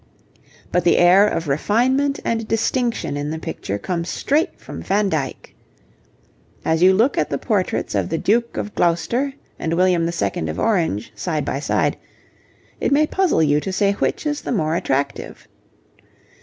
But 0.71 0.83
the 0.83 0.97
air 0.97 1.27
of 1.27 1.47
refinement 1.47 2.19
and 2.25 2.47
distinction 2.47 3.15
in 3.15 3.29
the 3.29 3.37
picture 3.37 3.77
comes 3.77 4.09
straight 4.09 4.59
from 4.59 4.81
Van 4.81 5.09
Dyck. 5.09 5.53
As 6.65 6.81
you 6.81 6.91
look 6.91 7.19
at 7.19 7.29
the 7.29 7.37
portraits 7.37 7.93
of 7.93 8.09
the 8.09 8.17
Duke 8.17 8.57
of 8.57 8.73
Gloucester 8.73 9.31
and 9.59 9.75
William 9.75 10.09
II. 10.09 10.49
of 10.49 10.57
Orange 10.59 11.11
side 11.13 11.45
by 11.45 11.59
side, 11.59 11.97
it 12.79 12.91
may 12.91 13.05
puzzle 13.05 13.43
you 13.43 13.59
to 13.59 13.71
say 13.71 13.91
which 13.91 14.25
is 14.25 14.41
the 14.41 14.51
more 14.51 14.75
attractive. 14.75 15.47